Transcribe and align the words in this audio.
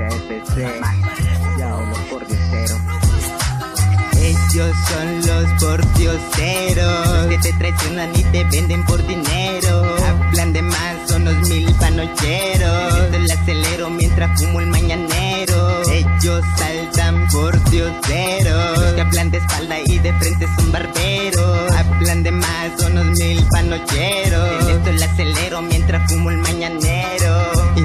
Ya 0.00 0.08
los. 0.08 0.80
Ellos 4.16 4.76
son 4.88 5.26
los 5.26 5.62
pordioseros. 5.62 7.08
Los 7.08 7.26
que 7.26 7.38
te 7.38 7.52
traicionan 7.58 8.10
y 8.16 8.22
te 8.24 8.44
venden 8.44 8.82
por 8.86 9.06
dinero. 9.06 9.84
Hablan 10.08 10.54
de 10.54 10.62
más, 10.62 10.96
son 11.06 11.26
los 11.26 11.36
mil 11.48 11.70
panocheros. 11.74 12.94
Esto 12.94 13.16
El 13.16 13.30
acelero 13.30 13.90
mientras 13.90 14.40
fumo 14.40 14.60
el 14.60 14.68
mañanero. 14.68 15.82
Ellos 15.90 16.44
saltan 16.56 17.28
pordioseros. 17.28 18.78
Los 18.78 18.92
que 18.94 19.00
hablan 19.02 19.30
de 19.30 19.38
espalda 19.38 19.76
y 19.84 19.98
de 19.98 20.12
frente 20.14 20.46
son 20.56 20.72
barberos. 20.72 21.72
Hablan 21.76 22.22
de 22.22 22.30
más, 22.30 22.70
son 22.78 22.94
los 22.94 23.04
mil 23.18 23.44
panocheros. 23.50 24.86
El 24.86 25.02
acelero 25.02 25.60
mientras 25.60 26.10
fumo 26.10 26.30
el 26.30 26.38
mañanero 26.38 27.19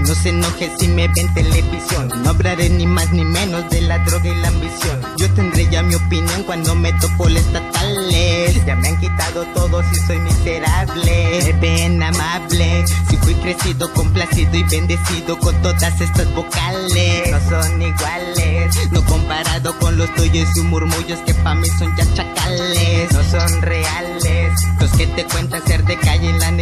no 0.08 0.14
se 0.14 0.30
enoje 0.30 0.72
si 0.78 0.88
me 0.88 1.08
ven 1.08 1.34
televisión. 1.34 2.12
No 2.24 2.30
hablaré 2.30 2.70
ni 2.70 2.86
más 2.86 3.12
ni 3.12 3.24
menos 3.24 3.70
de 3.70 3.82
la 3.82 4.00
droga 4.00 4.30
y 4.30 4.36
la 4.36 4.50
ambición. 4.50 5.02
Yo 5.18 5.32
tendré 5.34 5.68
ya 5.70 5.82
mi 5.82 5.96
opinión 5.96 6.44
cuando 6.44 6.76
me 6.76 6.94
topo 6.94 7.28
los 7.28 7.42
estatales. 7.42 8.66
Ya 8.66 8.76
me 8.76 8.90
han 8.90 9.00
quitado 9.00 9.46
todo 9.54 9.82
si 9.92 9.96
soy 10.02 10.20
miserable. 10.20 11.40
Me 11.44 11.54
ven 11.54 12.04
amable. 12.04 12.86
Si 13.10 13.18
fui 13.18 13.34
crecido, 13.36 13.92
complacido 13.94 14.56
y 14.56 14.64
bendecido 14.64 15.40
con 15.40 15.60
todas 15.62 16.00
estas 16.00 16.34
vocales. 16.34 17.32
No 17.32 17.40
son 17.50 17.82
iguales. 17.82 18.92
No 18.92 19.04
comparado 19.06 19.78
con 19.80 19.98
los 19.98 20.14
tuyos 20.16 20.50
y 20.56 20.62
murmullos 20.62 21.20
que 21.26 21.34
pa' 21.34 21.56
mí 21.56 21.68
son 21.80 21.96
ya 21.96 22.06
chacales. 22.14 23.12
No 23.12 23.24
son 23.24 23.62
reales. 23.62 24.54
Los 24.80 24.92
que 24.92 25.08
te 25.08 25.26
cuentan 25.26 25.66
ser 25.66 25.84
de 25.84 25.96
la 25.96 26.05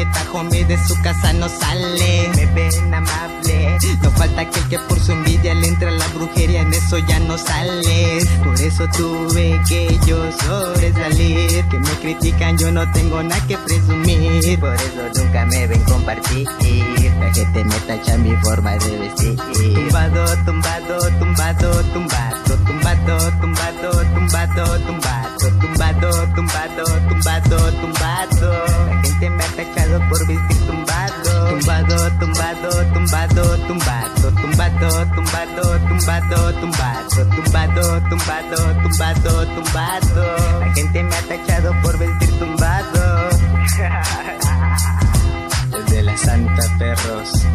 neta 0.06 0.32
homie 0.34 0.66
de 0.66 0.78
su 0.78 1.00
casa 1.02 1.34
no 1.34 1.48
sale 1.48 2.30
Me 2.36 2.46
ven 2.48 2.94
amable 2.94 3.64
no 4.02 4.12
falta 4.12 4.42
aquel 4.42 4.68
que 4.70 4.80
por 4.80 5.00
su 5.00 5.12
envidia 5.12 5.54
le 5.54 5.68
entra 5.68 5.92
la 5.92 6.08
brujería, 6.10 6.62
en 6.62 6.74
eso 6.74 6.98
ya 7.00 7.20
no 7.20 7.38
sales. 7.38 8.28
Por 8.44 8.60
eso 8.62 8.88
tuve 8.90 9.60
que 9.68 10.00
yo 10.06 10.32
sobresalir. 10.32 11.66
Que 11.66 11.80
me 11.80 11.90
critican, 12.02 12.58
yo 12.58 12.72
no 12.72 12.90
tengo 12.92 13.22
nada 13.24 13.46
que 13.46 13.58
presumir. 13.58 14.60
Por 14.60 14.76
eso 14.76 15.10
nunca 15.16 15.46
me 15.46 15.68
ven 15.68 15.84
compartir. 15.84 16.48
La 17.20 17.34
gente 17.34 17.64
me 17.64 17.76
tacha 17.88 18.18
mi 18.18 18.36
forma 18.38 18.72
de 18.78 18.98
vestir. 18.98 19.36
Tumbado, 19.36 20.26
tumbado, 20.46 21.00
tumbado, 21.20 21.84
tumbado, 21.94 22.56
tumbado, 22.64 23.32
tumbado, 23.42 24.02
tumbado, 24.14 24.80
tumbado, 24.80 24.80
tumbado, 25.60 26.28
tumbado, 26.36 26.84
tumbado, 27.10 27.72
tumbado. 27.82 28.03
tumbado, 34.44 35.06
tumbado, 35.16 35.80
tumbado, 35.88 36.54
tumbado, 36.60 37.26
tumbado, 37.30 38.02
tumbado, 38.10 38.58
tumbado, 38.84 39.48
tumbado. 39.56 40.60
La 40.60 40.74
gente 40.74 41.02
me 41.02 41.16
ha 41.16 41.22
tachado 41.22 41.74
por 41.82 41.98
vestir 41.98 42.30
tumbado. 42.38 43.30
Desde 45.72 46.04
la 46.04 46.18
santa 46.18 46.64
perros. 46.78 47.46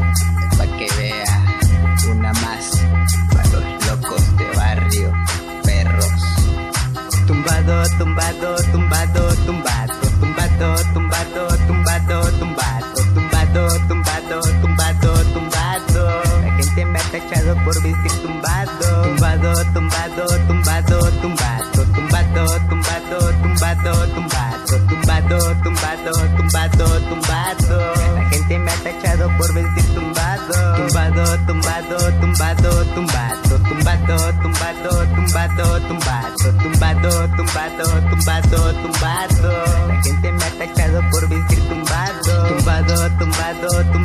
Gente 16.79 16.93
me 16.93 16.99
ha 17.01 17.03
tachado 17.03 17.57
por 17.65 17.83
vestir 17.83 18.13
tumbado. 18.23 19.03
Tumbado, 19.03 19.53
tumbado, 19.75 20.27
tumbado, 20.47 21.11
tumbado, 21.21 21.83
tumbado, 21.93 22.47
tumbado, 22.69 23.19
tumbado, 23.41 24.07
tumbado, 24.15 24.87
tumbado, 24.87 25.57
tumbado, 25.65 26.13
tumbado, 26.37 27.01
tumbado. 27.09 27.95
La 28.15 28.31
gente 28.31 28.59
me 28.61 28.71
ha 28.71 28.77
tachado 28.77 29.29
por 29.37 29.53
vestir 29.55 29.87
tumbado. 29.93 30.77
Tumbado, 30.77 31.39
tumbado, 31.49 31.97
tumbado, 32.21 32.85
tumbado, 32.95 33.59
tumbado, 33.65 34.33
tumbado, 34.45 35.01
tumbado, 35.19 35.81
tumbado, 35.81 36.61
tumbado, 36.63 37.29
tumbado, 37.37 37.85
tumbado, 38.09 38.75
tumbado. 38.83 39.58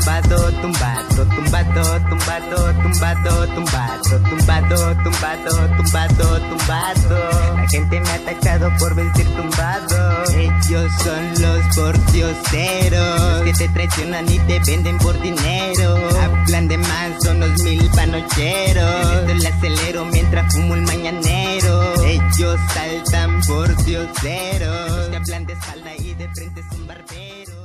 Tumbado, 0.03 0.51
tumbado, 0.61 1.25
tumbado, 1.27 2.01
tumbado, 2.09 2.73
tumbado, 2.73 3.47
tumbado, 3.47 4.19
tumbado, 4.29 4.97
tumbado, 5.01 5.69
tumbado, 5.77 6.39
tumbado. 6.49 7.55
La 7.55 7.67
gente 7.69 7.99
me 8.01 8.09
ha 8.11 8.19
tachado 8.25 8.69
por 8.79 8.95
vestir 8.95 9.25
tumbado. 9.27 10.23
Ellos 10.35 10.91
son 11.03 11.41
los 11.41 11.75
portioceros 11.75 13.19
Los 13.19 13.41
que 13.43 13.53
te 13.53 13.69
traicionan 13.69 14.29
y 14.29 14.39
te 14.39 14.59
venden 14.59 14.97
por 14.97 15.19
dinero. 15.21 15.95
Hablan 16.21 16.67
de 16.67 16.77
más, 16.77 17.23
son 17.23 17.39
los 17.39 17.63
mil 17.63 17.89
panocheros. 17.91 19.29
El 19.29 19.45
acelero 19.45 20.05
mientras 20.05 20.53
fumo 20.53 20.75
el 20.75 20.81
mañanero. 20.81 22.03
Ellos 22.03 22.59
saltan 22.73 23.41
por 23.47 23.73
dioseros. 23.85 25.09
Que 25.09 25.15
hablan 25.15 25.45
de 25.45 25.53
espalda 25.53 25.95
y 25.97 26.13
de 26.13 26.27
frente 26.29 26.61
son 26.69 26.87
barberos. 26.87 27.62